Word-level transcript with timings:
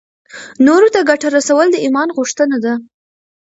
نورو 0.67 0.87
ته 0.93 0.99
ګټه 1.09 1.27
رسول 1.37 1.67
د 1.71 1.77
ایمان 1.85 2.07
غوښتنه 2.17 2.57
ده. 2.65 2.73